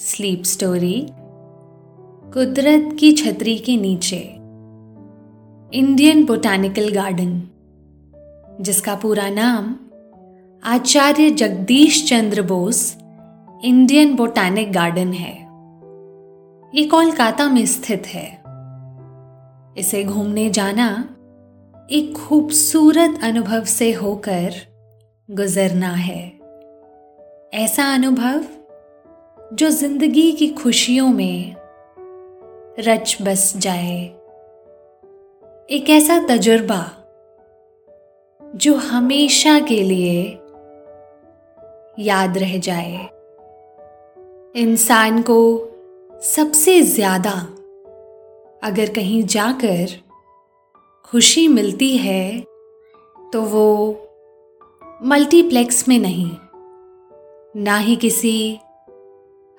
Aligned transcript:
Sleep 0.00 0.42
story 0.42 1.06
कुदरत 2.34 2.96
की 3.00 3.12
छतरी 3.12 3.58
के 3.58 3.76
नीचे 3.76 4.18
इंडियन 5.78 6.24
बोटानिकल 6.24 6.88
गार्डन 6.88 7.42
जिसका 8.60 8.94
पूरा 8.94 9.28
नाम 9.28 9.76
Acharya 10.64 11.30
Jagdish 11.30 12.08
Chandra 12.08 12.42
Bose 12.42 12.98
Indian 13.64 14.16
botanic 14.16 14.72
garden 14.72 15.12
है। 15.12 15.34
ये 16.74 16.88
कोलकाता 16.88 17.48
में 17.48 17.66
स्थित 17.66 18.06
है। 18.06 18.42
इसे 19.78 20.04
घूमने 20.04 20.50
जाना 20.50 21.08
एक 21.90 22.14
खूबसूरत 22.16 23.20
अनुभव 23.22 23.64
से 23.64 23.92
होकर 23.92 24.50
गुजरना 25.30 25.92
है। 25.92 26.32
ऐसा 27.54 27.94
अनुभव 27.94 28.44
जो 29.50 29.68
ज़िंदगी 29.70 30.30
की 30.32 30.48
खुशियों 30.48 31.08
में 31.08 31.56
रच 32.78 33.16
बस 33.22 33.52
जाए। 33.56 33.96
एक 35.70 35.90
ऐसा 35.90 36.18
तजुर्बा 36.28 36.80
जो 38.40 38.74
हमेशा 38.74 39.58
के 39.60 39.82
लिए 39.82 40.22
याद 41.98 42.38
रह 42.38 42.56
जाए। 42.58 43.08
इंसान 44.54 45.20
को 45.22 45.40
सबसे 46.26 46.80
ज़्यादा 46.82 47.34
अगर 48.62 48.92
कहीं 48.94 49.22
जाकर 49.26 49.98
खुशी 51.04 51.46
मिलती 51.48 51.96
है 51.96 52.40
तो 53.32 53.42
वो 53.42 53.68
मल्टीप्लेक्स 55.04 55.86
में 55.88 55.98
नहीं, 55.98 56.30
ना 57.56 57.78
ही 57.78 57.96
किसी 57.96 58.58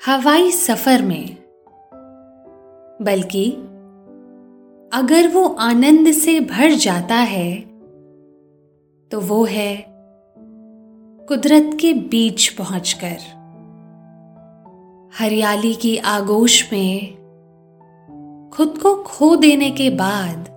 हवाई 0.05 0.51
सफ़र 0.51 1.01
में। 1.01 1.35
बल्कि, 3.01 3.51
अगर 4.93 5.27
वो 5.27 5.47
आनंद 5.47 6.11
से 6.11 6.39
भर 6.39 6.71
जाता 6.71 7.15
है 7.15 7.61
तो 9.11 9.19
वो 9.19 9.43
है 9.45 9.85
कुदरत 11.27 11.77
के 11.81 11.93
बीच 11.93 12.49
पहुंचकर। 12.49 13.17
हरियाली 15.19 15.73
की 15.73 15.97
आगोश 15.97 16.73
में 16.73 17.13
खुद 18.53 18.77
को 18.77 18.95
खो 18.95 19.35
देने 19.35 19.71
के 19.71 19.89
बाद, 19.89 20.49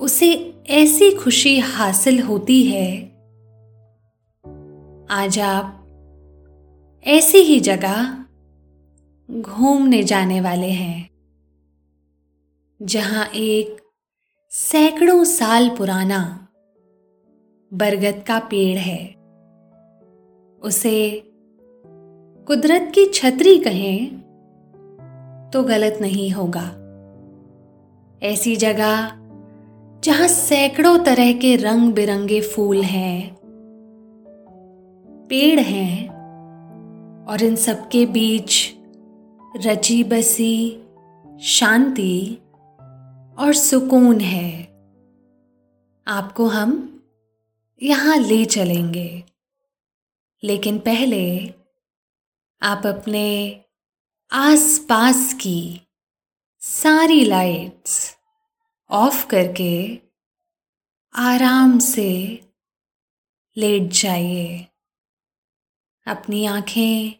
उसे 0.00 0.54
ऐसी 0.70 1.10
खुशी 1.10 1.58
हासिल 1.58 2.22
होती 2.22 2.62
है, 2.64 3.02
आज 5.10 5.38
आप 5.38 5.79
ऐसी 7.06 7.38
ही 7.38 7.58
जगह 7.60 8.02
घूमने 9.28 10.02
जाने 10.02 10.40
वाले 10.40 10.70
हैं, 10.70 11.08
जहाँ 12.80 13.24
एक 13.26 13.76
सैकड़ों 14.52 15.24
साल 15.24 15.68
पुराना 15.68 16.20
बरगद 17.72 18.22
का 18.26 18.38
पेड़ 18.38 18.78
है। 18.78 18.98
उसे 20.62 21.22
कुदरत 22.48 22.92
की 22.94 23.06
छतरी 23.06 23.58
कहें 23.58 24.06
तो 25.52 25.62
गलत 25.62 25.98
नहीं 26.00 26.30
होगा। 26.30 26.66
ऐसी 28.22 28.56
जगह 28.56 29.10
जहाँ 30.04 30.28
सैकड़ों 30.28 30.98
तरह 30.98 31.32
के 31.32 31.56
रंग 31.56 31.92
बिरंगे 31.92 32.40
फूल 32.40 32.82
हैं, 32.82 33.36
पेड़ 35.30 35.60
हैं 35.60 36.09
और 37.30 37.42
इन 37.42 37.56
सबके 37.56 38.06
बीच 38.06 38.74
रची 39.56 40.04
बसी 40.04 40.70
शांति 41.40 42.34
और 43.38 43.54
सुकून 43.54 44.20
है। 44.20 44.62
आपको 46.06 46.46
हम 46.46 47.02
यहाँ 47.82 48.16
ले 48.16 48.44
चलेंगे। 48.44 49.24
लेकिन 50.44 50.78
पहले 50.78 51.54
आप 52.62 52.86
अपने 52.86 53.60
आसपास 54.32 55.34
की 55.34 55.80
सारी 56.60 57.24
लाइट्स 57.24 58.16
ऑफ़ 58.90 59.26
करके 59.26 59.98
आराम 61.14 61.78
से 61.78 62.40
लेट 63.56 63.82
जाइए। 63.82 64.66
अपनी 66.06 66.46
आँखें 66.46 67.19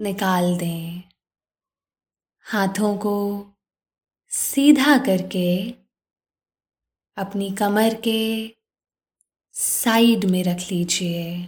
निकाल 0.00 0.58
दें। 0.58 1.02
हाथों 2.40 2.98
को 2.98 3.46
सीधा 4.28 4.98
करके 4.98 5.70
अपनी 7.16 7.50
कमर 7.52 7.94
के 7.94 8.56
साइड 9.52 10.24
में 10.24 10.44
रख 10.44 10.58
लीजिए। 10.70 11.44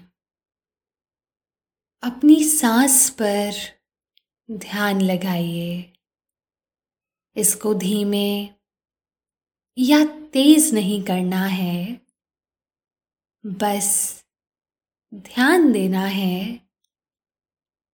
अपनी 2.03 2.45
सांस 2.45 3.11
पर 3.11 3.53
ध्यान 4.51 5.01
लगाइए। 5.01 5.93
इसको 7.37 7.75
धीमे 7.75 8.49
या 9.79 10.05
तेज 10.05 10.75
नहीं 10.75 11.03
करना 11.03 11.47
है, 11.47 12.01
बस 13.47 14.25
ध्यान 15.15 15.73
देना 15.73 16.07
है 16.07 16.64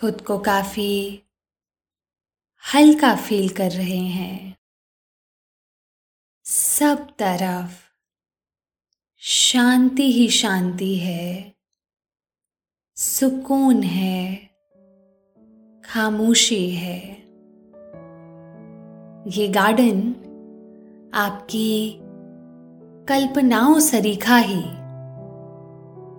खुद 0.00 0.20
को 0.20 0.38
काफ़ी 0.38 1.22
हल्का 2.74 3.16
फील 3.16 3.48
कर 3.48 3.70
रहे 3.70 3.98
हैं। 3.98 4.56
सब 6.44 7.08
तरफ़ 7.18 7.84
शांति 9.16 10.12
ही 10.12 10.28
शांति 10.28 10.98
है। 10.98 11.54
सुकून 12.96 13.82
है। 13.82 14.36
खामोशी 15.84 16.70
है। 16.70 17.10
ये 19.30 19.48
गार्डन 19.48 20.14
आपकी 21.14 21.98
कल्पनाओं 23.08 23.80
सरीखा 23.80 24.36
ही 24.36 24.62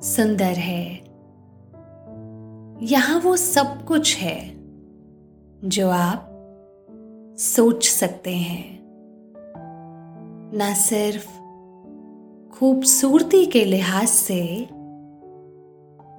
सुंदर 0.08 0.54
है। 0.58 1.11
यहाँ 2.84 3.20
वो 3.20 3.38
सब 3.38 3.86
कुछ 3.86 4.16
है 4.18 4.54
जो 5.70 5.90
आप 5.90 6.28
सोच 7.38 7.90
सकते 7.90 8.36
हैं। 8.36 8.80
न 10.54 10.74
सिर्फ़ 10.74 11.28
खूबसूरती 12.52 13.46
के 13.46 13.66
लिहाज 13.66 14.08
से, 14.08 14.68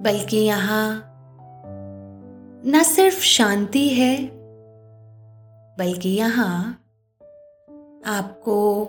बल्कि 0.01 0.37
यहाँ 0.37 1.13
न 2.65 2.83
सिर्फ़ 2.83 3.21
शांति 3.21 3.89
है, 3.89 4.25
बल्कि 5.79 6.09
यहाँ 6.09 6.79
आपको 8.05 8.85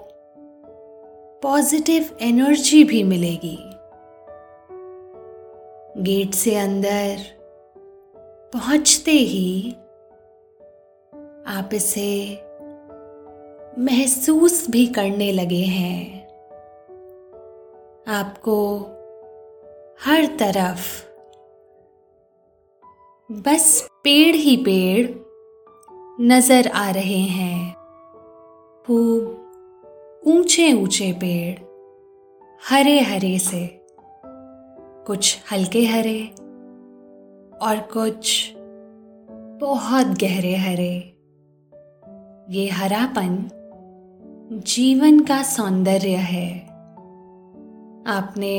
पॉजिटिव 1.42 2.16
एनर्जी 2.20 2.84
भी 2.84 3.02
मिलेगी। 3.02 3.58
गेट 6.02 6.34
से 6.34 6.56
अंदर 6.56 7.33
पहुँचते 8.54 9.10
ही 9.10 9.70
आप 11.46 11.70
इसे 11.74 12.10
महसूस 13.78 14.70
भी 14.70 14.86
करने 14.86 15.32
लगे 15.32 15.62
हैं। 15.64 16.26
आपको 18.08 18.76
हर 20.04 20.26
तरफ़ 20.26 20.86
बस 23.32 23.88
पेड़ 24.04 24.36
ही 24.36 24.56
पेड़ 24.56 25.10
नज़र 26.20 26.68
आ 26.68 26.90
रहे 26.90 27.20
हैं। 27.30 27.74
खूब 28.86 30.22
ऊँचे 30.26 30.72
ऊँचे 30.72 31.12
पेड़ 31.12 31.58
हरे 32.70 33.00
हरे 33.00 33.38
से, 33.38 33.66
कुछ 35.06 35.38
हल्के 35.52 35.84
हरे 35.86 36.43
और 37.64 37.78
कुछ 37.92 38.52
बहुत 39.60 40.06
गहरे 40.06 40.56
हरे। 40.56 40.94
ये 42.50 42.68
हरापन 42.68 43.36
जीवन 44.66 45.20
का 45.20 45.42
सौंदर्य 45.42 46.16
है। 46.16 46.48
आपने 48.06 48.56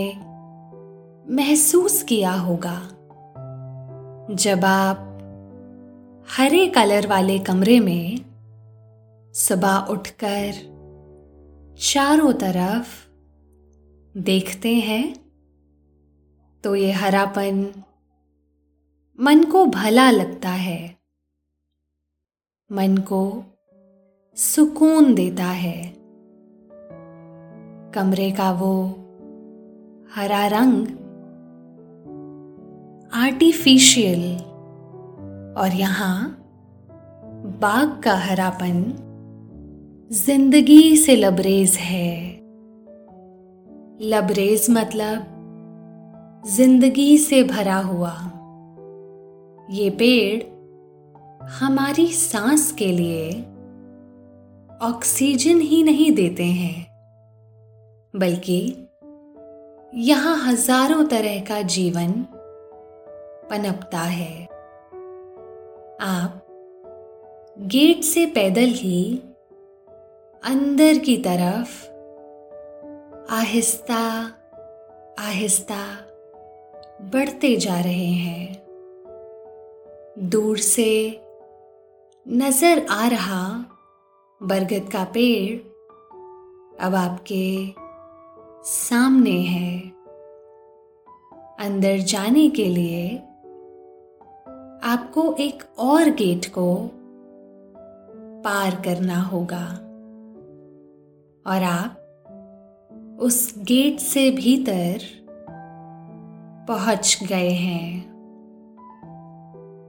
महसूस 1.36 2.04
किया 2.04 2.31
होगा, 2.31 2.78
जब 4.36 4.66
आप 4.66 5.12
हरे 6.30 6.68
कलर 6.68 7.07
वाले 7.07 7.40
कमरे 7.40 7.80
में 7.80 8.25
सुबह 9.36 9.78
उठकर 9.90 10.52
चारों 11.80 12.34
तरफ़ 12.34 12.88
देखते 14.18 14.74
हैं 14.74 15.16
तो 16.63 16.75
ये 16.75 16.92
हरापन 16.92 17.66
मन 19.20 19.44
को 19.44 19.66
भला 19.66 20.12
लगता 20.12 20.50
है। 20.50 20.98
मन 22.72 22.98
को 22.98 23.44
सुकून 24.36 25.16
देता 25.16 25.44
है। 25.44 25.94
कमरे 27.92 28.32
का 28.32 28.52
वो 28.52 28.86
हरा 30.16 30.48
रंग 30.48 30.88
आर्टिफिशियल 33.14 34.38
और 35.58 35.70
यहाँ 35.74 36.38
बाग 37.62 38.02
का 38.04 38.16
हरापन 38.16 38.84
ज़िंदगी 40.12 40.98
से 40.98 41.16
लबरेज 41.16 41.72
है। 41.72 42.36
लबरेज 44.02 44.68
मतलब 44.70 45.26
ज़िंदगी 46.48 47.18
से 47.18 47.44
भरा 47.44 47.78
हुआ। 47.78 48.35
ये 49.70 49.90
पेड़ 49.90 50.44
हमारी 51.50 52.06
सांस 52.08 52.72
के 52.72 52.88
लिए 52.88 53.30
ऑक्सीजन 54.82 55.62
ही 55.62 55.82
नहीं 55.84 56.12
देते 56.12 56.44
हैं, 56.44 56.86
बल्कि 58.14 58.60
यहाँ 60.02 60.36
हज़ारों 60.46 61.04
तरह 61.04 61.40
का 61.40 61.62
जीवन 61.62 62.12
पनपता 63.50 64.02
है। 64.02 64.44
आप 66.02 66.42
गेट 67.58 68.04
से 68.04 68.26
पैदल 68.26 68.74
ही 68.74 69.22
अंदर 70.44 70.98
की 70.98 71.18
तरफ़ 71.18 71.84
आहिस्ता 73.34 74.04
आहिस्ता 75.20 75.82
बढ़ते 77.12 77.56
जा 77.56 77.80
रहे 77.80 78.12
हैं। 78.12 78.65
दूर 80.20 80.58
से 80.58 81.22
नज़र 82.28 82.86
आ 82.90 83.08
रहा 83.08 83.66
बरगद 84.44 84.92
का 84.92 85.04
पेड़ 85.04 85.57
अब 86.81 86.95
आपके 86.95 87.74
सामने 88.64 89.42
है। 89.42 89.80
अंदर 91.60 91.98
जाने 91.98 92.50
के 92.50 92.66
लिए 92.66 93.18
आपको 94.84 95.34
एक 95.40 95.64
और 95.80 96.10
गेट 96.10 96.45
को 96.45 96.92
पार 98.44 98.76
करना 98.76 99.22
होगा 99.22 99.66
और 101.52 101.64
आप 101.64 102.02
उस 103.22 103.54
गेट 103.57 104.00
से 104.00 104.31
भीतर 104.31 104.98
पहुँच 106.68 107.19
गए 107.24 107.50
हैं। 107.50 108.15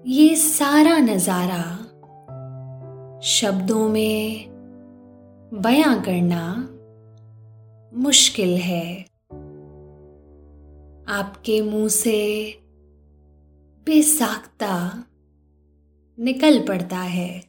ये 0.09 0.37
सारा 0.37 0.99
नज़ारा 0.99 1.63
शब्दों 3.21 3.89
में 3.89 4.47
बयां 5.55 6.03
करना 6.03 6.43
मुश्किल 7.99 8.57
है। 8.57 9.03
आपके 11.09 11.63
मुँह 11.63 11.89
से 11.89 12.21
बेसाख्ता 13.87 15.05
निकल 16.19 16.65
पड़ता 16.67 16.99
है। 16.99 17.45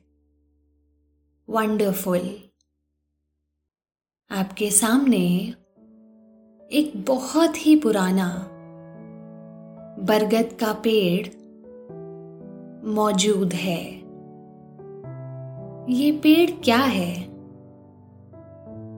वंडरफुल 1.49 2.39
आपके 4.31 4.71
सामने 4.71 5.53
एक 6.71 7.05
बहुत 7.07 7.65
ही 7.65 7.75
पुराना 7.75 8.47
बरगद 9.99 10.57
का 10.59 10.73
पेड़ 10.73 11.36
मौजूद 12.87 13.53
है। 13.53 13.95
ये 15.93 16.11
पेड़ 16.11 16.51
क्या 16.51 16.77
है? 16.77 17.23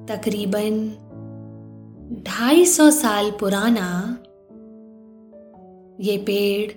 तकरीबन 0.05 0.89
ढाई 2.27 2.65
सौ 2.65 2.91
साल 2.91 3.31
पुराना। 3.31 4.17
ये 5.99 6.17
पेड़ 6.17 6.71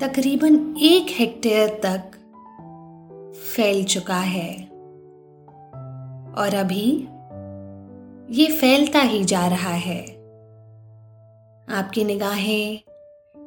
तकरीबन 0.00 0.76
एक 0.76 1.06
हेक्टेयर 1.10 1.68
तक 1.68 2.10
फैल 3.36 3.84
चुका 3.84 4.18
है। 4.18 4.68
और 6.34 6.54
अभी 6.54 7.08
ये 8.42 8.46
फैलता 8.46 8.98
ही 8.98 9.24
जा 9.24 9.46
रहा 9.46 9.70
है। 9.70 10.00
आपकी 11.70 12.04
निगाहें 12.04 12.80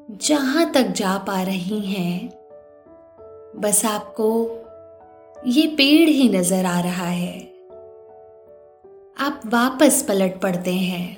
जहाँ 0.10 0.72
तक 0.72 0.88
जा 0.88 1.18
पा 1.18 1.42
रही 1.42 1.80
हैं, 1.80 2.30
बस 3.56 3.82
आपको 3.86 4.30
ये 5.46 5.66
पेड़ 5.68 6.10
ही 6.10 6.30
नज़र 6.30 6.66
आ 6.66 6.80
रहा 6.80 7.06
है। 7.06 7.40
आप 9.18 9.42
वापस 9.46 10.02
पलट 10.08 10.40
पड़ते 10.42 10.74
हैं। 10.74 11.18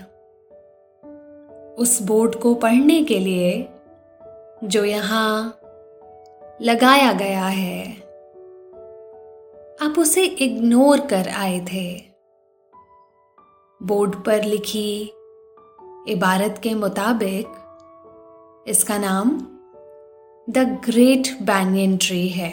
उस 1.75 2.01
बोर्ड 2.01 2.36
को 2.36 2.53
पढ़ने 2.55 3.03
के 3.03 3.19
लिए 3.19 3.67
जो 4.63 4.83
यहाँ 4.86 5.57
लगाया 6.62 7.13
गया 7.13 7.45
है, 7.45 7.91
आप 9.81 10.00
उसे 10.00 10.25
इग्नोर 10.25 11.05
कर 11.05 11.29
आए 11.29 11.60
थे। 11.74 11.88
बोर्ड 13.81 14.15
पर 14.15 14.43
लिखी 14.43 15.13
इबारत 16.07 16.60
के 16.63 16.74
मुताबिक 16.74 17.57
इसका 18.68 18.98
नाम 18.98 19.30
द 20.48 20.58
ग्रेट 20.86 21.27
बैनियन 21.41 21.98
ट्री 21.98 22.27
है। 22.30 22.51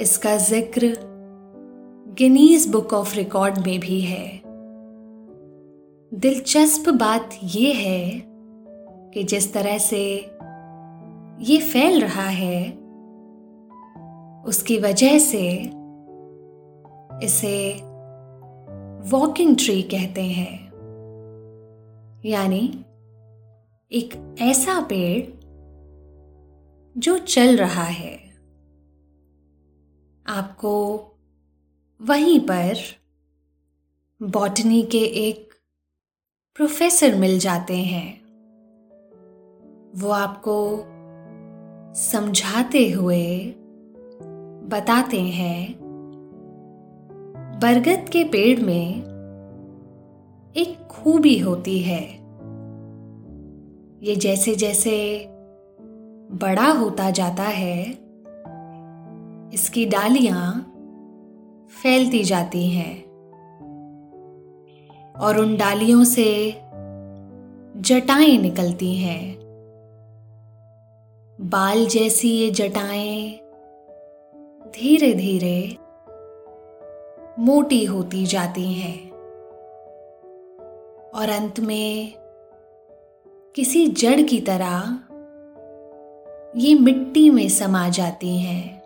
इसका 0.00 0.36
ज़िक्र 0.36 0.92
गिनीज 2.18 2.66
बुक 2.68 2.92
ऑफ़ 2.92 3.14
रिकॉर्ड 3.16 3.58
में 3.58 3.78
भी 3.80 4.00
है। 4.00 4.26
दिलचस्प 6.12 6.88
बात 6.90 7.38
यह 7.44 7.76
है 7.76 8.22
कि 9.14 9.22
जिस 9.24 9.52
तरह 9.52 9.78
से 9.78 10.02
ये 11.42 11.58
फैल 11.62 12.00
रहा 12.00 12.28
है, 12.28 12.70
उसकी 14.46 14.78
वजह 14.78 15.18
से 15.18 15.46
इसे 17.26 17.72
वॉकिंग 19.10 19.56
ट्री 19.56 19.82
कहते 19.82 20.22
हैं। 20.22 20.54
यानी 22.24 22.84
एक 23.92 24.36
ऐसा 24.40 24.80
पेड़ 24.80 25.26
जो 27.00 27.18
चल 27.18 27.56
रहा 27.56 27.82
है। 27.82 28.16
आपको 30.26 30.98
वहीं 32.02 32.40
पर 32.40 32.74
बॉटनी 34.22 34.82
के 34.82 34.98
एक 34.98 35.54
प्रोफेसर 36.54 37.14
मिल 37.14 37.38
जाते 37.38 37.76
हैं। 37.76 38.20
वो 39.96 40.10
आपको 40.10 40.84
समझाते 41.94 42.90
हुए 42.90 43.54
बताते 44.70 45.20
हैं, 45.20 45.74
बरगद 47.62 48.08
के 48.08 48.24
पेड़ 48.24 48.60
में 48.60 48.94
एक 50.56 50.86
खूबी 50.86 51.38
होती 51.38 51.78
है। 51.78 52.25
ये 54.06 54.16
जैसे 54.16 54.54
जैसे 54.54 55.26
बड़ा 56.32 56.70
होता 56.72 57.10
जाता 57.10 57.42
है, 57.42 57.90
इसकी 59.54 59.86
डालियाँ 59.86 60.72
फैलती 61.82 62.24
जाती 62.24 62.70
हैं। 62.70 63.04
और 65.12 65.38
उन 65.38 65.56
डालियों 65.56 66.04
से 66.04 66.50
जटाएँ 67.76 68.38
निकलती 68.38 68.96
हैं। 68.96 69.38
बाल 71.40 71.86
जैसी 71.86 72.30
ये 72.30 72.50
जटाएँ 72.50 73.40
धीरे 74.68 75.14
धीरे 75.14 75.76
मोटी 77.38 77.84
होती 77.84 78.26
जाती 78.26 78.72
हैं। 78.72 79.10
और 81.10 81.28
अंत 81.28 81.60
में 81.60 82.14
किसी 83.56 83.86
जड़ 83.86 84.22
की 84.22 84.40
तरह 84.40 84.98
ये 86.56 86.74
मिट्टी 86.74 87.30
में 87.30 87.48
समा 87.48 87.88
जाती 87.88 88.38
हैं। 88.38 88.82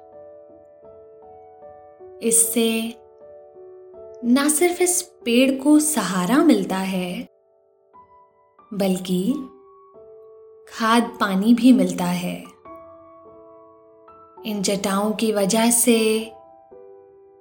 इससे 2.18 2.94
ना 4.24 4.48
सिर्फ़ 4.48 4.82
इस 4.82 5.02
पेड़ 5.02 5.62
को 5.62 5.80
सहारा 5.80 6.44
मिलता 6.44 6.76
है, 6.76 7.28
बल्कि 8.74 9.32
खाद 10.68 11.18
पानी 11.20 11.54
भी 11.54 11.72
मिलता 11.72 12.04
है। 12.04 12.44
इन 14.46 14.62
जटाओं 14.62 15.12
की 15.12 15.32
वजह 15.32 15.70
से 15.70 15.98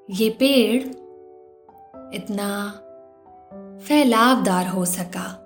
ये 0.10 0.30
पेड़ 0.30 0.84
इतना 2.16 2.72
फैलावदार 3.88 4.68
हो 4.68 4.86
सका। 4.86 5.39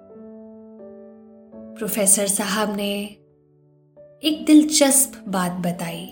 प्रोफेसर 1.77 2.27
साहब 2.27 2.75
ने 2.75 2.93
एक 4.23 4.43
दिलचस्प 4.45 5.23
बात 5.27 5.51
बताई 5.51 6.05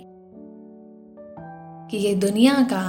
कि 1.90 1.98
ये 1.98 2.14
दुनिया 2.16 2.54
का 2.74 2.86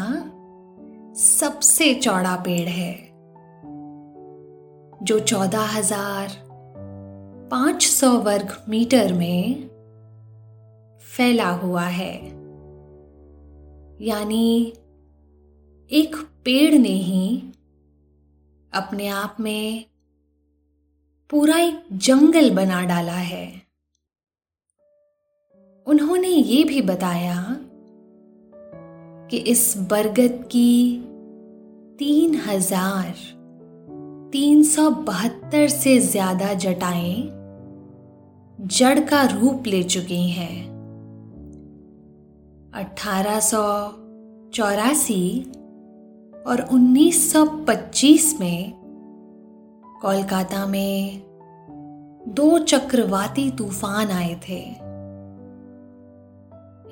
सबसे 1.14 1.94
चौड़ा 1.94 2.34
पेड़ 2.36 2.68
है, 2.68 2.94
जो 5.02 5.18
चौदह 5.18 5.66
हज़ार 5.76 6.28
पाँच 7.50 7.82
सौ 7.82 8.10
वर्ग 8.20 8.56
मीटर 8.68 9.12
में 9.12 9.68
फैला 11.16 11.50
हुआ 11.50 11.84
है। 11.84 12.14
यानी 14.06 14.72
एक 15.90 16.16
पेड़ 16.44 16.74
ने 16.74 16.96
ही 17.00 17.52
अपने 18.72 19.08
आप 19.08 19.36
में 19.40 19.84
पूरा 21.32 21.56
एक 21.58 21.84
जंगल 21.92 22.50
बना 22.50 22.80
डाला 22.80 23.12
है। 23.12 23.62
उन्होंने 25.86 26.28
ये 26.28 26.64
भी 26.64 26.82
बताया 26.82 27.56
कि 29.30 29.36
इस 29.36 29.74
बरगद 29.90 30.44
की 30.52 30.98
तीन 31.98 32.34
हज़ार 32.34 33.14
तीन 34.32 34.62
सौ 34.62 34.90
बहत्तर 34.90 35.68
से 35.68 35.98
ज़्यादा 36.00 36.52
जटाएँ 36.54 37.28
जड़ 38.58 39.00
का 39.00 39.22
रूप 39.22 39.66
ले 39.66 39.82
चुकी 39.82 40.28
हैं। 40.30 40.66
अठारह 42.74 43.40
सौ 43.40 43.64
चौरासी 44.54 45.42
और 46.46 46.68
1925 46.72 48.40
में 48.40 48.81
कोलकाता 50.02 50.66
में 50.66 51.22
दो 52.28 52.58
चक्रवाती 52.58 53.50
तूफ़ान 53.50 54.10
आए 54.10 54.40
थे। 54.48 54.60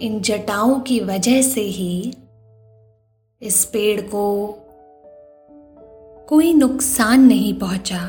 इन 0.07 0.21
जटाओं 0.21 0.81
की 0.81 1.01
वजह 1.01 1.43
से 1.43 1.61
ही 1.61 2.15
इस 3.43 3.65
पेड़ 3.65 4.01
को 4.01 4.55
कोई 6.29 6.55
नुकसान 6.55 7.21
नहीं 7.21 7.59
पहुँचा। 7.59 8.07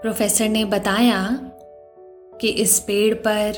प्रोफेसर 0.00 0.48
ने 0.48 0.64
बताया 0.64 1.40
कि 2.40 2.48
इस 2.48 2.80
पेड़ 2.80 3.14
पर 3.14 3.54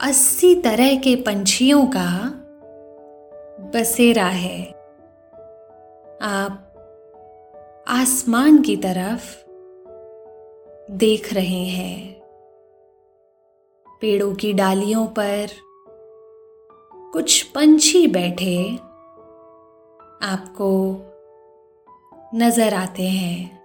अस्सी 0.00 0.54
तरह 0.54 0.94
के 0.94 1.16
पंछियों 1.16 1.86
का 1.86 2.30
बसेरा 3.74 4.26
है। 4.26 4.62
आप 6.22 6.66
आसमान 7.92 8.62
की 8.62 8.76
तरफ़ 8.76 9.36
देख 10.92 11.32
रहे 11.32 11.64
हैं। 11.64 12.20
पेड़ों 14.00 14.34
की 14.34 14.52
डालियों 14.52 15.06
पर 15.06 15.46
कुछ 17.12 17.42
पंछी 17.42 18.06
बैठे 18.06 18.74
आपको 20.22 20.96
नज़र 22.34 22.74
आते 22.74 23.02
हैं। 23.02 23.60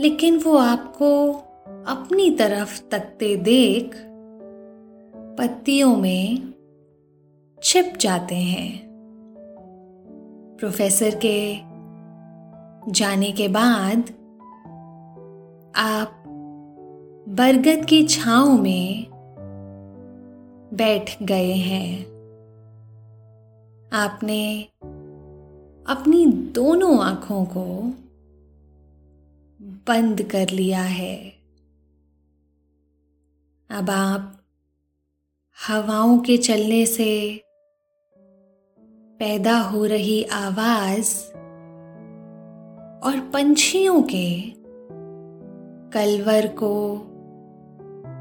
लेकिन 0.00 0.38
वो 0.38 0.56
आपको 0.56 1.32
अपनी 1.86 2.30
तरफ़ 2.30 2.82
तकते 2.82 3.36
देख 3.36 3.90
पत्तियों 5.38 5.96
में 5.96 6.54
छिप 7.62 7.94
जाते 8.00 8.34
हैं। 8.34 8.86
प्रोफेसर 10.58 11.14
के 11.14 11.71
जाने 12.88 13.32
के 13.32 13.48
बाद 13.48 13.98
आप 15.76 16.24
बरगद 17.28 17.86
की 17.86 18.06
छांव 18.06 18.62
में 18.62 19.06
बैठ 20.74 21.22
गए 21.22 21.52
हैं। 21.52 22.02
आपने 23.92 24.62
अपनी 25.88 26.26
दोनों 26.26 27.04
आँखों 27.04 27.44
को 27.44 27.64
बंद 29.86 30.22
कर 30.22 30.48
लिया 30.48 30.82
है। 30.82 31.16
अब 33.70 33.90
आप 33.90 34.40
हवाओं 35.68 36.18
के 36.18 36.36
चलने 36.36 36.86
से 36.86 37.44
पैदा 39.18 39.58
हो 39.58 39.84
रही 39.84 40.24
आवाज़ 40.24 41.31
और 43.04 43.20
पंछियों 43.20 44.02
के 44.02 44.40
कलवर 45.92 46.46
को 46.46 47.02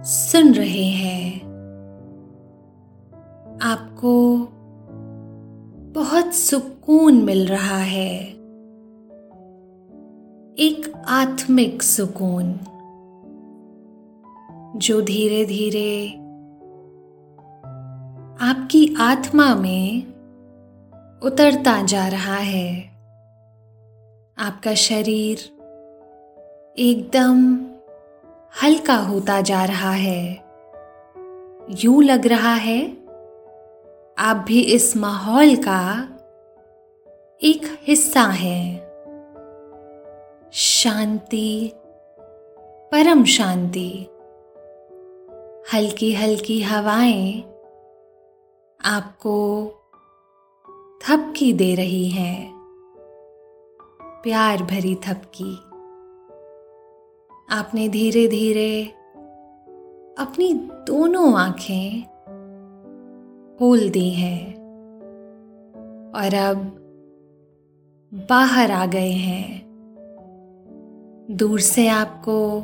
सुन 0.03 0.53
रहे 0.53 0.85
हैं। 0.85 1.41
आपको 3.61 4.37
बहुत 6.01 6.33
सुकून 6.33 7.23
मिल 7.23 7.47
रहा 7.47 7.77
है। 7.77 8.17
एक 10.57 10.93
आत्मिक 11.07 11.83
सुकून, 11.83 12.53
जो 14.79 15.01
धीरे 15.01 15.45
धीरे 15.45 16.09
आपकी 18.41 18.95
आत्मा 18.99 19.55
में 19.55 20.07
उतरता 21.23 21.85
जा 21.85 22.07
रहा 22.07 22.35
है। 22.35 22.90
आपका 24.37 24.73
शरीर 24.73 25.37
एकदम 26.77 27.55
हल्का 28.63 28.95
होता 28.95 29.41
जा 29.41 29.65
रहा 29.65 29.91
है। 29.91 30.35
यूँ 31.69 32.03
लग 32.03 32.27
रहा 32.27 32.53
है 32.53 32.91
आप 34.17 34.45
भी 34.47 34.61
इस 34.61 34.97
माहौल 34.97 35.55
का 35.55 36.07
एक 37.41 37.79
हिस्सा 37.81 38.21
है। 38.21 38.77
शांति, 40.51 41.71
परम 42.91 43.25
शांति। 43.25 44.07
हल्की 45.73 46.13
हल्की 46.13 46.61
हवाएँ 46.61 47.41
आपको 48.85 49.67
थपकी 51.03 51.53
दे 51.53 51.75
रही 51.75 52.09
हैं। 52.09 52.60
प्यार 54.23 54.63
भरी 54.63 54.95
थपकी। 54.95 55.55
आपने 57.49 57.89
धीरे 57.89 58.27
धीरे 58.27 58.85
अपनी 60.17 60.53
दोनों 60.87 61.39
आँखें 61.39 62.03
खोल 63.59 63.89
दी 63.89 64.09
हैं 64.09 64.53
और 66.15 66.35
अब 66.35 66.57
बाहर 68.29 68.71
आ 68.71 68.85
गए 68.85 69.11
हैं। 69.11 69.61
दूर 71.31 71.59
से 71.59 71.87
आपको 71.87 72.59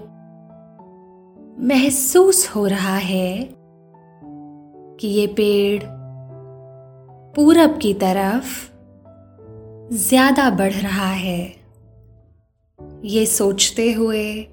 महसूस 1.60 2.50
हो 2.56 2.66
रहा 2.68 2.96
है 2.96 3.50
कि 5.00 5.08
ये 5.08 5.28
पेड़ 5.28 5.84
पूरब 7.36 7.78
की 7.78 7.94
तरफ़ 7.94 8.77
ज़्यादा 9.92 10.50
बढ़ 10.50 10.74
रहा 10.74 11.12
है। 11.12 11.56
ये 13.04 13.26
सोचते 13.26 13.94
हुए 13.94 14.44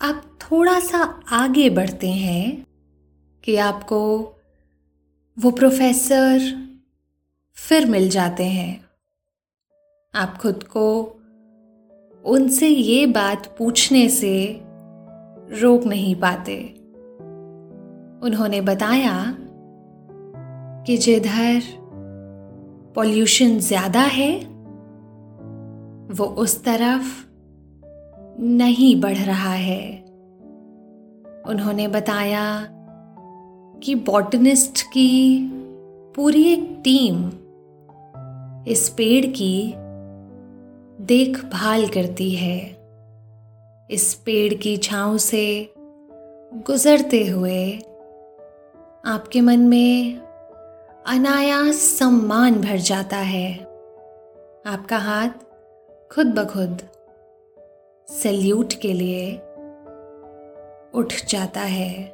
आप 0.00 0.38
थोड़ा 0.42 0.80
सा 0.80 1.20
आगे 1.28 1.70
बढ़ते 1.70 2.08
हैं 2.08 2.66
कि 3.44 3.56
आपको 3.56 4.00
वो 5.38 5.50
प्रोफेसर 5.50 6.40
फिर 7.54 7.86
मिल 7.86 8.08
जाते 8.08 8.44
हैं। 8.44 8.84
आप 10.14 10.38
खुद 10.38 10.62
को 10.62 11.00
उनसे 12.24 12.68
ये 12.68 13.06
बात 13.06 13.56
पूछने 13.58 14.08
से 14.08 14.60
रोक 15.60 15.84
नहीं 15.84 16.14
पाते। 16.14 16.62
उन्होंने 18.26 18.60
बताया 18.60 19.36
कि 20.86 20.96
जिधर 20.96 21.79
पॉल्यूशन 22.94 23.58
ज़्यादा 23.58 24.00
है, 24.00 24.32
वो 26.10 26.24
उस 26.24 26.62
तरफ़ 26.64 27.24
नहीं 28.40 29.00
बढ़ 29.00 29.16
रहा 29.16 29.52
है। 29.52 29.82
उन्होंने 31.46 31.88
बताया 31.88 32.44
कि 33.82 33.94
बॉटनिस्ट 33.94 34.82
की 34.82 35.38
पूरी 36.16 36.42
एक 36.44 36.68
टीम 36.84 37.24
इस 38.66 38.88
पेड़ 38.88 39.26
की 39.26 39.74
देखभाल 41.04 41.86
करती 41.88 42.30
है। 42.30 42.58
इस 43.90 44.14
पेड़ 44.26 44.54
की 44.54 44.76
छांव 44.76 45.16
से 45.18 45.72
गुजरते 46.66 47.26
हुए 47.26 47.72
आपके 49.04 49.40
मन 49.40 49.60
में 49.60 50.20
अनायास 51.06 51.76
सम्मान 51.98 52.54
भर 52.54 52.76
जाता 52.76 53.16
है। 53.16 53.52
आपका 54.66 54.98
हाथ 54.98 55.28
खुद 56.14 56.26
ब 56.26 56.44
खुद 56.44 56.82
सल्यूट 58.08 58.72
के 58.72 58.92
लिए 58.92 59.32
उठ 60.94 61.14
जाता 61.28 61.60
है। 61.60 62.04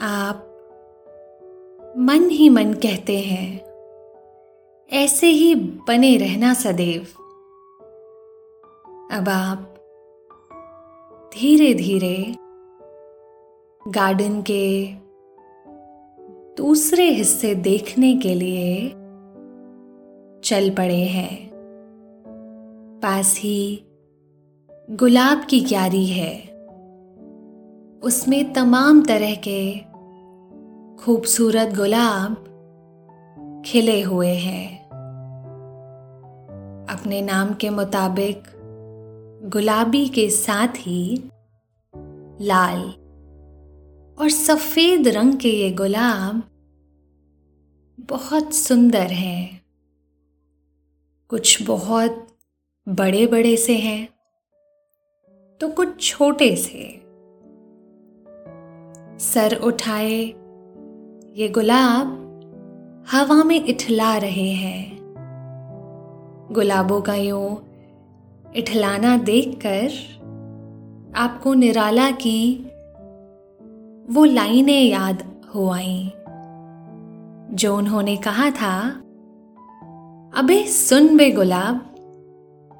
आप 0.00 0.46
मन 1.98 2.28
ही 2.30 2.48
मन 2.48 2.74
कहते 2.74 3.18
हैं, 3.18 3.64
ऐसे 4.92 5.26
ही 5.26 5.54
बने 5.88 6.16
रहना 6.16 6.54
सदैव। 6.54 7.06
अब 9.10 9.28
आप 9.28 9.74
धीरे 11.34 11.74
धीरे 11.74 12.16
गार्डन 13.88 14.42
के 14.42 14.86
दूसरे 16.60 17.10
हिस्से 17.10 17.54
देखने 17.54 18.16
के 18.16 18.34
लिए 18.34 18.88
चल 20.44 20.70
पड़े 20.70 21.02
हैं। 21.04 21.50
पास 23.02 23.38
ही 23.38 23.84
गुलाब 24.90 25.46
की 25.50 25.60
क्यारी 25.60 26.06
है। 26.06 26.38
उसमें 28.02 28.52
तमाम 28.52 29.02
तरह 29.02 29.34
के 29.34 29.78
खूबसूरत 31.04 31.68
गुलाब 31.76 32.34
खिले 33.66 34.02
हुए 34.02 34.34
हैं। 34.34 34.88
अपने 36.86 37.22
नाम 37.22 37.54
के 37.54 37.70
मुताबिक 37.70 38.42
गुलाबी 39.52 40.08
के 40.08 40.30
साथ 40.30 40.68
ही 40.68 41.30
लाल 42.40 42.80
और 44.20 44.28
सफ़ेद 44.28 45.08
रंग 45.08 45.34
के 45.34 45.48
ये 45.48 45.70
गुलाब 45.70 46.42
बहुत 48.08 48.54
सुंदर 48.54 49.06
हैं। 49.06 49.62
कुछ 51.28 51.62
बहुत 51.62 52.26
बड़े 52.88 53.26
बड़े 53.26 53.56
से 53.56 53.76
हैं 53.76 54.08
तो 55.60 55.68
कुछ 55.68 56.00
छोटे 56.00 56.56
से। 56.56 57.02
सर 59.24 59.56
उठाए, 59.56 60.16
ये 61.36 61.48
गुलाब 61.48 62.16
हवा 63.10 63.44
में 63.44 63.64
इठला 63.64 64.16
रहे 64.16 64.50
हैं। 64.52 64.98
गुलाबों 66.52 67.00
का 67.00 67.14
यूँ 67.14 67.64
इठलाना 68.56 69.16
देखकर 69.18 69.90
आपको 71.16 71.54
निराला 71.54 72.10
की 72.10 72.54
वो 74.12 74.24
लाइनें 74.24 74.82
याद 74.82 75.42
हो 75.54 75.70
आई। 75.70 76.12
जो 77.54 77.76
उन्होंने 77.76 78.16
कहा 78.16 78.50
था, 78.50 78.90
अबे 80.36 80.66
सुन 80.66 81.16
बे 81.16 81.30
गुलाब, 81.30 81.86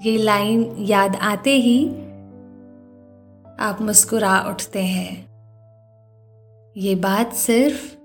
ये 0.02 0.16
लाइन 0.16 0.76
याद 0.78 1.16
आते 1.16 1.50
ही 1.50 1.88
आप 3.60 3.78
मुस्कुरा 3.80 4.40
उठते 4.40 4.82
हैं। 4.82 5.26
ये 6.76 6.94
बात 6.94 7.32
सिर्फ़ 7.32 7.96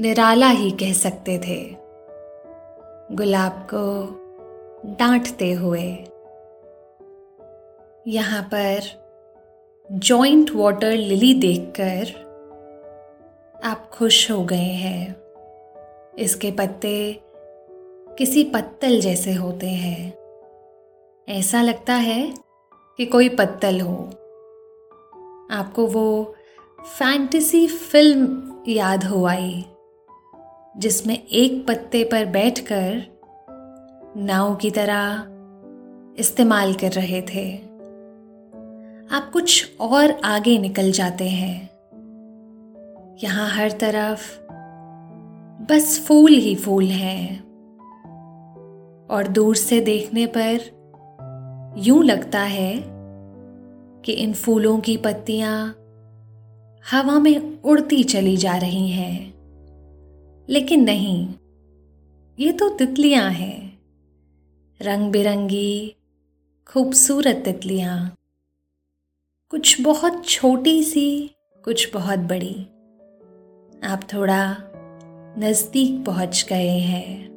निराला 0.00 0.48
ही 0.48 0.70
कह 0.70 0.92
सकते 0.92 1.38
थे। 1.38 1.76
गुलाब 3.16 3.52
को 3.74 4.08
डांटते 5.00 5.52
हुए 5.52 6.04
यहाँ 8.06 8.42
पर 8.42 8.80
जॉइंट 9.92 10.50
वाटर 10.54 10.92
लिली 10.92 11.34
देखकर 11.34 12.25
आप 13.66 13.90
खुश 13.90 14.30
हो 14.30 14.44
गए 14.44 14.56
हैं। 14.56 15.16
इसके 16.18 16.50
पत्ते 16.50 17.20
किसी 18.18 18.44
पत्तल 18.44 19.00
जैसे 19.00 19.32
होते 19.32 19.66
हैं। 19.66 20.14
ऐसा 21.28 21.62
लगता 21.62 21.94
है 21.94 22.34
कि 22.96 23.06
कोई 23.06 23.28
पत्तल 23.28 23.80
हो। 23.80 23.96
आपको 25.50 25.86
वो 25.86 26.34
फैंटेसी 26.80 27.66
फ़िल्म 27.66 28.52
याद 28.68 29.04
हो 29.04 29.26
आई, 29.26 29.64
जिसमें 30.76 31.26
एक 31.26 31.66
पत्ते 31.66 32.04
पर 32.04 32.24
बैठकर 32.24 33.02
नाव 34.16 34.56
की 34.56 34.70
तरह 34.70 35.26
इस्तेमाल 36.18 36.74
कर 36.74 36.92
रहे 36.92 37.22
थे। 37.22 37.56
आप 39.16 39.30
कुछ 39.32 39.76
और 39.80 40.10
आगे 40.24 40.58
निकल 40.58 40.92
जाते 40.92 41.24
हैं। 41.24 41.75
यहाँ 43.24 43.50
हर 43.50 43.70
तरफ़ 43.70 44.40
बस 45.62 46.04
फूल 46.08 46.32
ही 46.32 46.56
फूल 46.56 46.84
हैं। 46.84 47.40
और 49.10 49.28
दूर 49.28 49.56
से 49.56 49.80
देखने 49.80 50.26
पर 50.26 50.60
यूँ 51.78 52.04
लगता 52.04 52.40
है 52.40 52.82
कि 54.02 54.12
इन 54.12 54.32
फूलों 54.32 54.80
की 54.80 54.96
पत्तियाँ 54.96 55.68
हवा 56.90 57.18
में 57.18 57.62
उड़ती 57.62 58.04
चली 58.04 58.36
जा 58.36 58.56
रही 58.56 58.88
हैं। 58.88 59.34
लेकिन 60.48 60.84
नहीं, 60.84 61.34
ये 62.38 62.52
तो 62.52 62.68
तितलियाँ 62.68 63.30
हैं। 63.30 63.78
रंग 64.82 65.12
बिरंगी 65.12 65.96
खूबसूरत 66.66 67.42
तितलियाँ। 67.44 68.14
कुछ 69.50 69.80
बहुत 69.80 70.24
छोटी 70.24 70.82
सी, 70.82 71.30
कुछ 71.64 71.94
बहुत 71.94 72.18
बड़ी। 72.18 72.66
आप 73.84 74.00
थोड़ा 74.14 74.56
नज़दीक 75.38 76.04
पहुँच 76.06 76.46
गए 76.48 76.78
हैं। 76.78 77.28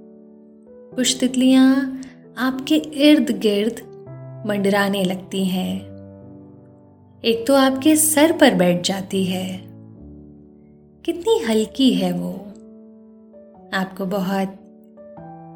कुछ 0.96 1.18
तितलियाँ 1.20 2.02
आपके 2.38 2.76
इर्द 2.76 3.32
गिर्द 3.40 3.82
मंडराने 4.48 5.04
लगती 5.04 5.46
हैं। 5.46 5.76
एक 7.26 7.48
तो 7.48 7.56
आपके 7.56 7.96
सर 7.96 8.32
पर 8.32 8.56
बैठ 8.56 8.82
जाती 8.84 9.26
है। 9.26 9.62
कितनी 11.06 11.40
हल्की 11.40 11.94
है 11.94 12.12
वो। 12.12 12.32
आपको 13.74 14.06
बहुत 14.06 14.48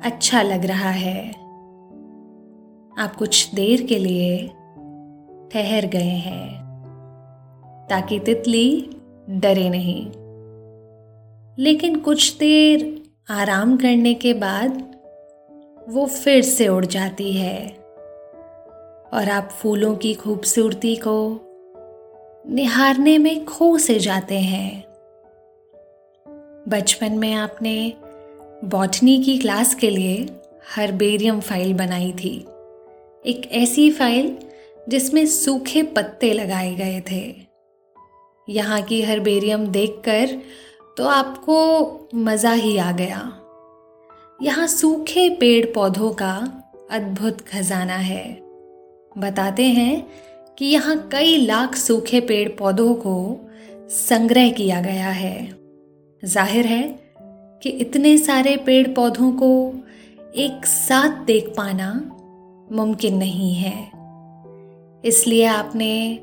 अच्छा 0.04 0.42
लग 0.42 0.66
रहा 0.66 0.90
है। 0.90 1.30
आप 2.98 3.16
कुछ 3.18 3.56
देर 3.56 3.82
के 3.82 4.00
लिए 4.00 4.48
ठहर 5.54 5.86
गए 5.86 6.16
हैं, 6.26 6.50
ताकि 7.90 8.20
तितली 8.20 8.90
डरे 9.30 9.70
नहीं। 9.70 10.23
लेकिन 11.60 11.96
कुछ 11.96 12.38
देर 12.38 13.04
आराम 13.30 13.78
करने 13.78 14.14
के 14.14 14.34
बाद 14.34 14.96
वो 15.90 16.06
फिर 16.06 16.44
से 16.44 16.68
उड़ 16.68 16.86
जाती 16.86 17.34
है। 17.34 17.68
और 19.14 19.30
आप 19.30 19.50
फूलों 19.52 19.96
की 19.96 20.14
खूबसूरती 20.14 20.96
को 20.96 21.40
निहारने 22.50 23.18
में 23.18 23.46
खो 23.46 23.78
से 23.78 24.00
जाते 24.00 24.40
हैं। 24.40 24.84
बचपन 26.68 27.12
में 27.12 27.34
आपने 27.34 27.94
बॉटनी 28.64 29.24
की 29.24 29.38
क्लास 29.38 29.76
के 29.76 29.90
लिए 29.90 30.30
हर्बेरियम 30.76 31.40
फ़ाइल 31.40 31.74
बनाई 31.74 32.12
थी। 32.12 32.46
एक 33.26 33.50
ऐसी 33.52 33.92
फ़ाइल 33.92 34.38
जिसमें 34.90 35.26
सूखे 35.26 35.84
पत्ते 35.84 36.34
लगाए 36.34 36.76
गए 36.76 37.02
थे। 37.12 37.36
यहाँ 38.50 38.82
की 38.82 39.02
हर्बेरियम 39.02 39.68
देखकर 39.68 40.40
तो 40.98 41.06
आपको 41.06 42.10
मज़ा 42.16 42.52
ही 42.52 42.78
आ 42.78 42.92
गया। 42.92 43.20
यहाँ 44.42 44.68
सूखे 44.68 45.30
पेड़ 45.30 45.66
पौधों 45.66 46.12
का 46.12 46.34
अद्भुत 46.92 47.42
खजाना 47.42 47.96
है। 47.96 48.26
बताते 49.16 49.64
हैं 49.64 50.06
कि 50.58 50.66
यहाँ 50.66 50.98
कई 51.12 51.38
लाख 51.38 51.76
सूखे 51.76 52.20
पेड़ 52.22 52.48
पौधों 52.50 52.94
को 52.96 53.16
संग्रह 53.90 54.50
किया 54.52 54.82
गया 54.82 55.10
है। 55.10 55.38
ज़ाहिर 56.24 56.66
है 56.66 56.84
कि 57.64 57.70
इतने 57.70 58.18
सारे 58.18 58.56
पेड़ 58.58 58.88
पौधों 58.88 59.32
को 59.32 59.52
एक 60.36 60.66
साथ 60.66 61.24
देख 61.26 61.54
पाना 61.58 61.92
मुमकिन 62.72 63.18
नहीं 63.18 63.54
है। 63.56 63.78
इसलिए 65.04 65.46
आपने 65.46 66.20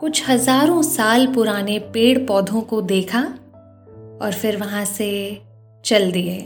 कुछ 0.00 0.28
हज़ारों 0.28 0.82
साल 0.82 1.26
पुराने 1.26 1.78
पेड़ 1.94 2.18
पौधों 2.18 2.60
को 2.62 2.80
देखा 2.82 3.22
और 4.20 4.32
फिर 4.32 4.56
वहाँ 4.56 4.84
से 4.84 5.10
चल 5.84 6.10
दिए। 6.12 6.38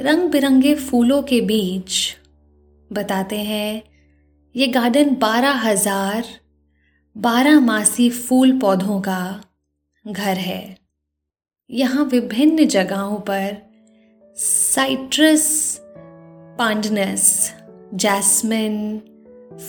रंग 0.00 0.30
बिरंगे 0.30 0.74
फूलों 0.74 1.22
के 1.22 1.40
बीच 1.40 2.16
बताते 2.90 3.36
हैं, 3.36 3.82
ये 4.54 4.66
गार्डन 4.66 5.14
बारह 5.14 5.60
हज़ार 5.60 6.24
बारह 7.16 7.60
मासी 7.60 8.10
फूल 8.10 8.58
पौधों 8.58 9.00
का 9.00 9.40
घर 10.04 10.36
है। 10.36 10.76
यहाँ 11.70 12.04
विभिन्न 12.04 12.66
जगहों 12.66 13.18
पर 13.20 13.56
citrus, 14.36 15.46
pandanus, 16.58 17.52
jasmine, 17.94 18.76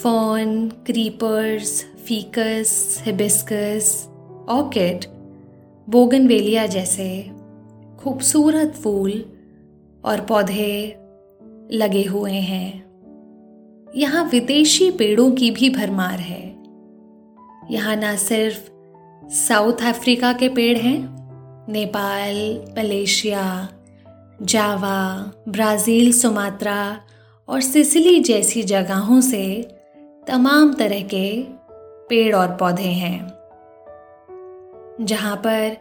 fern, 0.04 0.70
creepers, 0.86 1.84
ficus, 2.08 3.02
hibiscus 3.06 4.08
orchid 4.50 5.06
bougainvillea 5.90 6.68
जैसे 6.68 7.32
खूबसूरत 8.00 8.74
फूल 8.74 9.12
और 10.06 10.22
पौधे 10.22 10.98
लगे 11.72 12.04
हुए 12.04 12.32
हैं। 12.32 12.88
यहाँ 13.96 14.30
विदेशी 14.30 14.92
पेड़ों 14.92 15.32
की 15.32 15.52
भी 15.52 15.70
भरमार 15.70 16.20
है। 16.20 16.58
यहाँ 17.72 17.96
ना 17.96 18.16
सिर्फ़ 18.16 18.70
साउथ 19.30 19.74
अफ्रीका 19.74 20.34
के 20.34 20.50
पेड़ 20.50 20.78
हैं, 20.78 21.18
Nepal, 21.72 22.66
Malaysia, 22.78 23.70
Java, 24.42 25.32
Brazil, 25.50 26.12
Sumatra 26.14 27.02
और 27.48 27.62
सिसिली 27.62 28.20
जैसी 28.20 28.64
जगहों 28.64 29.22
से 29.22 29.68
तमाम 30.28 30.74
तरह 30.74 31.02
के 31.02 31.44
पेड़ 32.10 32.36
और 32.36 32.48
पौधे 32.48 32.84
हैं। 32.84 33.37
जहाँ 35.02 35.36
पर 35.36 35.78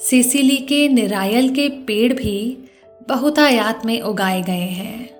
सिसिली 0.00 0.56
के 0.56 0.88
निरायल 0.88 1.50
के 1.50 1.68
पेड़ 1.68 2.12
भी 2.12 2.64
बहुतायात 3.08 3.86
में 3.86 4.00
उगाए 4.00 4.42
गए 4.42 4.68
हैं। 4.68 5.10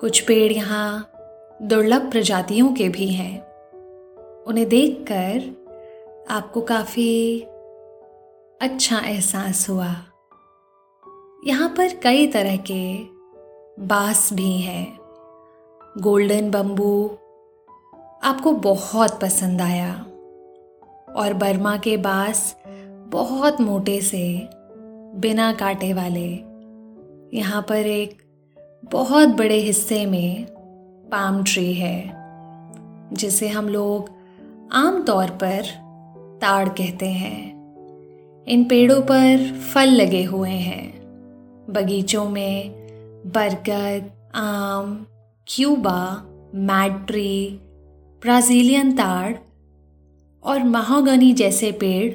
कुछ 0.00 0.20
पेड़ 0.20 0.52
यहाँ 0.52 1.12
दुर्लभ 1.62 2.10
प्रजातियों 2.10 2.72
के 2.72 2.88
भी 2.88 3.08
हैं। 3.08 3.42
उन्हें 4.42 4.68
देखकर 4.68 5.62
आपको 6.30 6.60
काफ़ी 6.60 7.40
अच्छा 8.60 8.98
एहसास 8.98 9.68
हुआ। 9.70 9.96
यहाँ 11.46 11.68
पर 11.68 11.94
कई 11.94 12.26
तरह 12.26 12.56
के 12.56 12.98
बाँस 13.82 14.32
भी 14.32 14.58
हैं। 14.60 14.98
गोल्डन 15.98 16.50
बम्बू 16.50 17.18
आपको 18.24 18.52
बहुत 18.52 19.20
पसंद 19.20 19.60
आया। 19.60 20.06
और 21.16 21.34
बर्मा 21.34 21.76
के 21.76 21.96
बाँस 21.96 22.56
बहुत 23.08 23.60
मोटे 23.60 24.00
से 24.00 24.48
बिना 25.14 25.52
काटे 25.52 25.92
वाले 25.92 26.28
यहाँ 27.38 27.66
पर 27.68 27.76
एक 27.76 28.22
बहुत 28.84 29.28
बड़े 29.28 29.56
हिस्से 29.56 30.06
में 30.06 30.46
पाम 31.12 31.42
ट्री 31.42 31.74
है, 31.74 32.12
जिसे 33.12 33.48
हम 33.48 33.68
लोग 33.68 34.10
आम 34.72 35.02
तौर 35.02 35.30
पर 35.30 35.62
ताड़ 36.42 36.68
कहते 36.68 37.06
हैं। 37.06 37.52
इन 38.44 38.64
पेड़ों 38.64 39.02
पर 39.02 39.52
फल 39.74 39.88
लगे 39.88 40.24
हुए 40.24 40.50
हैं। 40.50 41.02
बगीचों 41.70 42.28
में 42.28 42.70
बरगद, 43.26 44.10
आम, 44.34 45.06
क्यूबा 45.46 46.22
मैड 46.54 47.06
ट्री, 47.06 47.60
ब्राज़ीलियन 48.22 48.92
ताड़ 48.92 49.36
और 50.44 50.64
महागनी 50.64 51.32
जैसे 51.32 51.72
पेड़ 51.72 52.14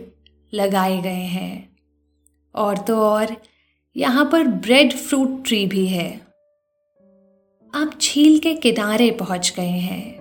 लगाए 0.53 1.01
गए 1.01 1.09
हैं। 1.09 1.77
और 2.55 2.77
तो 2.77 2.97
और 2.97 3.27
यहाँ 3.97 4.29
पर 4.31 4.43
ब्रेड 4.43 4.93
फ्रूट 4.93 5.45
ट्री 5.45 5.67
भी 5.67 5.87
है। 5.87 6.21
आप 7.73 7.91
झील 8.01 8.39
के 8.39 8.53
किनारे 8.53 9.11
पहुँच 9.11 9.53
गए 9.57 9.69
हैं। 9.69 10.17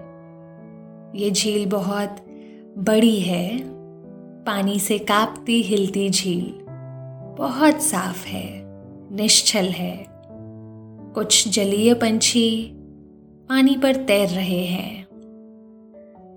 ये 1.16 1.31
झील 1.31 1.66
बहुत 1.66 2.16
बड़ी 2.79 3.21
है। 3.21 3.77
पानी 4.45 4.81
से 4.81 4.99
कांपती 4.99 5.62
हिलती 5.62 6.11
झील 6.11 6.66
बहुत 7.38 7.83
साफ़ 7.83 8.27
है, 8.27 8.62
निश्चल 9.16 9.64
है। 9.64 10.07
कुछ 11.14 11.49
जलीय 11.49 11.95
पंछी 11.95 12.71
पानी 13.49 13.77
पर 13.83 13.97
तैर 13.97 14.29
रहे 14.29 14.64
हैं। 14.64 15.06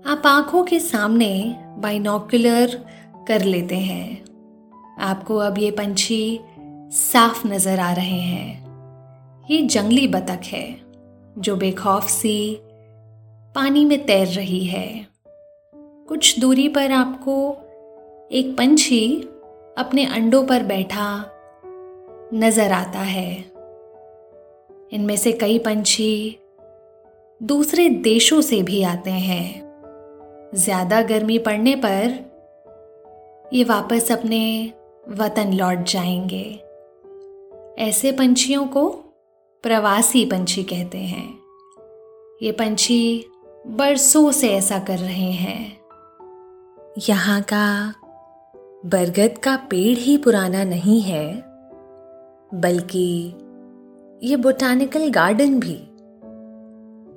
आप 0.06 0.22
आँखों 0.26 0.64
के 0.64 0.80
सामने 0.80 1.56
बाइनोकुलर 1.78 2.84
कर 3.28 3.44
लेते 3.44 3.76
हैं। 3.76 4.24
आपको 4.98 5.36
अब 5.36 5.58
ये 5.58 5.70
पंछी 5.70 6.40
साफ़ 6.92 7.46
नज़र 7.48 7.80
आ 7.80 7.92
रहे 7.92 8.20
हैं। 8.20 9.46
ये 9.50 9.62
जंगली 9.62 10.08
बतख 10.08 10.40
है, 10.44 10.80
जो 11.38 11.56
बेखौफ 11.56 12.08
सी 12.08 12.58
पानी 13.54 13.84
में 13.84 14.06
तैर 14.06 14.26
रही 14.26 14.64
है। 14.64 15.06
कुछ 16.08 16.40
दूरी 16.40 16.68
पर 16.68 16.92
आपको 16.92 17.52
एक 18.32 18.54
पंछी 18.58 19.20
अपने 19.78 20.06
अंडों 20.06 20.46
पर 20.46 20.62
बैठा 20.62 21.30
नज़र 22.34 22.72
आता 22.72 22.98
है। 22.98 23.32
इनमें 24.92 25.16
से 25.16 25.32
कई 25.32 25.58
पंछी 25.58 26.38
दूसरे 27.42 27.88
देशों 27.88 28.40
से 28.40 28.62
भी 28.62 28.82
आते 28.82 29.10
हैं। 29.10 29.69
ज़्यादा 30.54 31.02
गर्मी 31.02 31.38
पड़ने 31.38 31.74
पर 31.76 32.30
ये 33.54 33.64
वापस 33.64 34.12
अपने 34.12 34.72
वतन 35.08 35.52
लौट 35.52 35.78
जाएँगे। 35.78 36.60
ऐसे 37.78 38.12
पंछियों 38.12 38.66
को 38.66 38.88
प्रवासी 39.62 40.24
पंछी 40.24 40.62
कहते 40.62 40.98
हैं। 40.98 41.38
ये 42.42 42.52
पंछी 42.52 43.26
बरसों 43.66 44.32
से 44.32 44.48
ऐसा 44.48 44.78
कर 44.78 44.98
रहे 44.98 45.30
हैं। 45.32 45.80
यहाँ 47.08 47.40
का 47.42 47.94
बरगद 48.86 49.38
का 49.38 49.56
पेड़ 49.56 49.98
ही 49.98 50.16
पुराना 50.16 50.64
नहीं 50.64 51.00
है, 51.00 51.34
बल्कि 52.54 53.34
ये 54.22 54.36
बोटानिकल 54.36 55.10
गार्डन 55.10 55.60
भी 55.60 55.78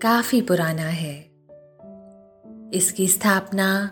काफ़ी 0.01 0.41
पुराना 0.41 0.83
है। 0.83 1.32
इसकी 2.73 3.07
स्थापना 3.07 3.91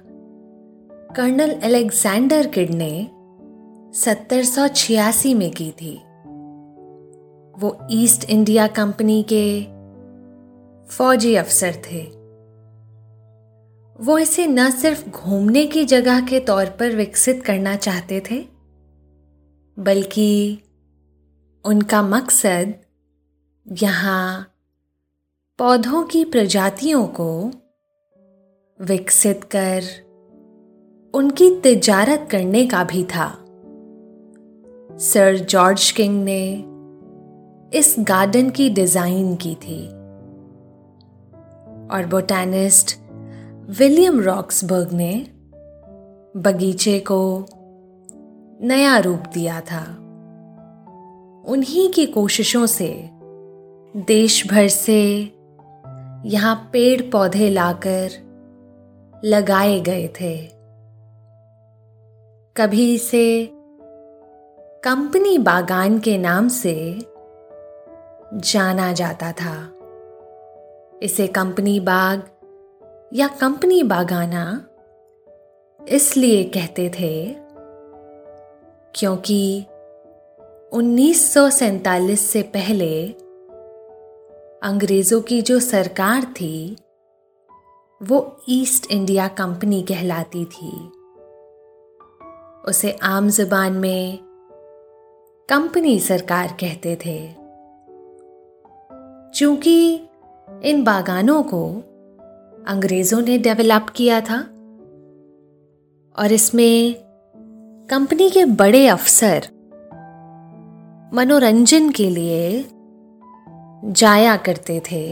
कर्नल 1.16 1.52
अलेक्जेंडर 1.52 2.48
किड 2.48 2.70
ने 2.70 3.08
1786 3.94 5.34
में 5.36 5.52
की 5.52 5.72
थी। 5.72 5.98
वो 7.62 7.88
ईस्ट 7.92 8.30
इंडिया 8.30 8.68
कंपनी 8.68 9.26
के 9.34 9.64
फौजी 10.86 11.36
अफसर 11.36 11.76
थे। 11.76 12.02
वो 14.04 14.18
इसे 14.18 14.48
न 14.48 14.70
सिर्फ़ 14.72 15.10
घूमने 15.10 15.66
की 15.66 15.86
जगह 15.86 16.22
के 16.22 16.40
तौर 16.40 16.66
पर 16.66 16.96
विकसित 16.96 17.44
करना 17.44 17.76
चाहते 17.76 18.24
थे, 18.32 18.46
बल्कि 19.80 20.60
उनका 21.66 22.02
मकसद 22.02 22.74
यहाँ 23.82 24.54
पौधों 25.58 26.04
की 26.04 26.26
प्रजातियों 26.26 27.08
को 27.08 27.52
विकसित 28.82 29.44
कर, 29.44 29.84
उनकी 31.14 31.50
तिजारत 31.56 32.28
करने 32.32 32.66
का 32.68 32.84
भी 32.84 33.04
था। 33.04 33.28
सर 34.98 35.38
जॉर्ज 35.50 35.92
किंग 35.92 36.24
ने 36.24 36.54
इस 37.80 37.96
गार्डन 38.00 38.50
की 38.50 38.70
डिज़ाइन 38.70 39.36
की 39.36 39.56
थी 39.56 39.88
और 41.88 42.06
बोटानिस्ट 42.06 42.98
विलियम 43.80 44.20
रॉक्सबर्ग 44.22 44.94
ने 44.94 45.14
बगीचे 46.38 47.00
को 47.00 47.46
नया 48.62 48.98
रूप 48.98 49.24
दिया 49.34 49.62
था। 49.62 49.84
उन्हीं 51.48 51.90
की 51.90 52.06
कोशिशों 52.06 52.66
से 52.66 53.10
देश 53.98 54.48
भर 54.48 54.68
से 54.68 55.02
यहाँ 56.26 56.70
पेड़ 56.74 57.02
पौधे 57.02 57.50
लाकर 57.50 58.31
लगाए 59.26 59.80
गए 59.80 60.08
थे। 60.08 60.48
कभी 62.58 62.94
इसे 62.96 63.50
कंपनी 64.84 65.38
बागान 65.38 66.00
के 66.00 66.18
नाम 66.18 66.48
से 66.48 67.00
जाना 68.34 68.94
जाता 68.94 69.32
था। 69.32 69.74
इसे 71.04 71.28
कंपनी 71.28 71.80
बाग 71.80 72.24
या 73.14 73.28
कंपनी 73.28 73.84
बागाना 73.84 74.66
इसलिए 75.88 76.44
कहते 76.44 76.90
थे 76.90 77.36
क्योंकि 78.96 79.66
1947 80.74 82.20
से 82.20 82.42
पहले 82.42 83.08
अंग्रेज़ों 84.64 85.22
की 85.22 85.42
जो 85.42 85.60
सरकार 85.60 86.24
थी 86.24 86.78
वो 88.02 88.20
ईस्ट 88.50 88.92
इंडिया 88.92 89.28
कंपनी 89.28 89.82
कहलाती 89.82 90.44
थी। 90.46 90.72
उसे 92.70 92.92
आम 93.04 93.30
ज़ुबान 93.30 93.74
में 93.74 94.20
कंपनी 95.50 96.00
सरकार 96.00 96.56
कहते 96.60 96.96
थे। 96.96 97.18
चूँकि 99.36 99.78
इन 100.64 100.84
बागानों 100.84 101.42
को 101.44 101.64
अंग्रेज़ों 102.68 103.22
ने 103.22 103.38
डेवलप 103.38 103.90
किया 103.96 104.20
था 104.22 104.40
और 106.16 106.32
इसमें 106.32 106.96
कंपनी 107.90 108.30
के 108.30 108.46
बड़े 108.46 108.86
अफसर 108.88 109.48
मनोरंजन 111.14 111.90
के 111.90 112.10
लिए 112.10 112.66
जाया 113.92 114.36
करते 114.38 114.80
थे, 114.92 115.06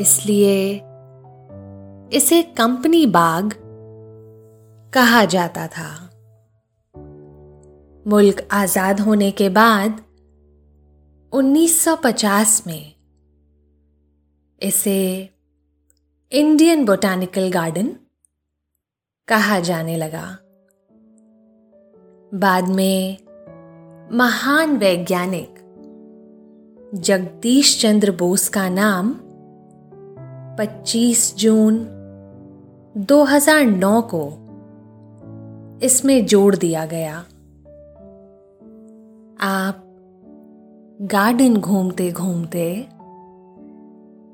इसलिए 0.00 0.80
इसे 2.12 2.42
कंपनी 2.42 3.06
बाग 3.06 3.52
कहा 4.94 5.24
जाता 5.24 5.66
था। 5.66 6.10
मुल्क 8.06 8.48
आज़ाद 8.52 9.00
होने 9.00 9.30
के 9.30 9.48
बाद 9.48 10.02
1950 11.32 12.66
में 12.66 12.94
इसे 14.62 15.30
इंडियन 16.32 16.84
बोटानिकल 16.84 17.50
गार्डन 17.50 17.96
कहा 19.28 19.60
जाने 19.60 19.96
लगा। 19.96 20.38
बाद 22.34 22.68
में 22.68 23.18
महान 24.12 24.76
वैज्ञानिक 24.76 25.54
जगदीश 26.94 27.80
चंद्र 27.82 28.10
बोस 28.10 28.48
का 28.48 28.68
नाम 28.68 29.12
25 30.58 31.36
जून 31.36 32.01
2009 32.96 34.00
को 34.14 34.28
इसमें 35.82 36.26
जोड़ 36.26 36.56
दिया 36.56 36.86
गया। 36.86 37.18
आप 39.40 39.84
गार्डन 41.02 41.56
घूमते 41.56 42.12
घूमते 42.12 42.88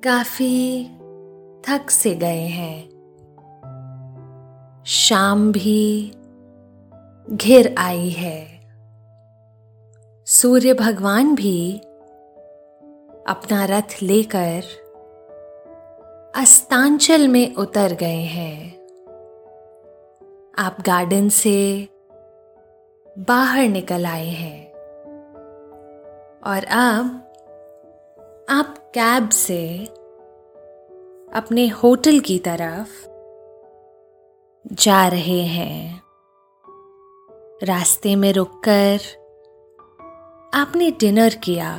काफ़ी 0.05 0.85
थक 1.69 1.91
से 1.91 2.15
गए 2.15 2.47
हैं। 2.47 2.89
शाम 4.87 5.53
भी 5.53 6.13
घिर 7.31 7.75
आई 7.79 8.11
है। 8.11 8.61
सूर्य 10.27 10.75
भगवान 10.75 11.35
भी 11.35 11.79
अपना 13.29 13.65
रथ 13.65 14.03
लेकर 14.03 14.63
अस्तांचल 16.39 17.29
में 17.29 17.55
उतर 17.55 17.93
गए 17.93 18.23
हैं। 18.23 18.77
आप 20.59 20.77
गार्डन 20.87 21.29
से 21.29 21.89
बाहर 23.19 23.63
निकल 23.63 24.07
आए 24.07 24.27
हैं। 24.27 24.73
और 26.41 26.65
अब 26.65 27.07
आप 28.51 28.79
कैब 28.79 29.29
से 29.29 29.85
अपने 31.35 31.69
होटल 31.69 32.21
की 32.21 32.39
तरफ़ 32.39 33.09
जा 34.75 35.09
रहे 35.09 35.43
हैं। 35.43 36.03
रास्ते 37.63 38.17
में 38.17 38.33
रुककर 38.33 38.99
आपने 40.55 40.91
डिनर 40.91 41.35
किया 41.35 41.75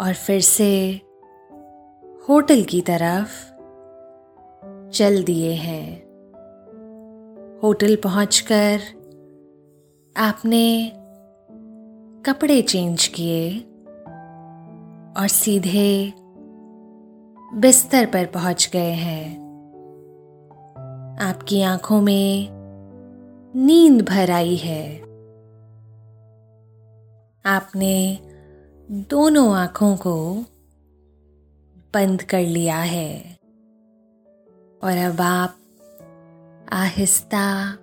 और 0.00 0.14
फिर 0.14 0.40
से 0.40 1.00
होटल 2.28 2.62
की 2.62 2.80
तरफ़ 2.80 3.52
चल 4.90 5.24
दिए 5.24 5.52
हैं। 5.52 5.96
होटल 7.62 7.96
पहुंचकर 7.96 8.80
आपने 10.16 10.92
कपड़े 12.26 12.62
चेंज 12.62 13.06
किए 13.06 13.60
और 15.20 15.28
सीधे 15.28 16.12
बिस्तर 17.54 18.06
पर 18.06 18.26
पहुँच 18.26 18.70
गए 18.72 18.92
हैं। 18.92 19.36
आपकी 21.20 21.62
आँखों 21.62 22.00
में 22.00 22.48
नींद 23.56 24.02
भर 24.02 24.30
आई 24.30 24.56
है। 24.56 24.98
आपने 27.46 28.18
दोनों 28.90 29.54
आँखों 29.56 29.96
को 29.96 30.44
बंद 31.94 32.22
कर 32.22 32.40
लिया 32.40 32.78
है। 32.78 33.36
और 34.82 34.96
अब 34.96 35.20
आप 35.20 35.56
आहिस्ता 36.72 37.78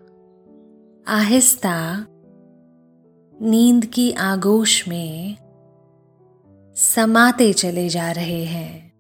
आहिस्ता 1.08 2.06
नींद 3.42 3.86
की 3.86 4.12
आगोश 4.12 4.88
में 4.88 5.38
समाते 6.76 7.54
चले 7.54 7.90
जा 7.90 8.12
रहे 8.12 8.44
हैं। 8.44 8.91